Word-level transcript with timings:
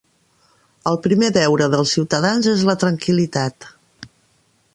El 0.91 0.97
primer 1.07 1.29
deure 1.35 1.67
dels 1.75 1.93
ciutadans 1.99 2.51
és 2.57 2.65
la 2.71 2.79
tranquil·litat 2.85 3.71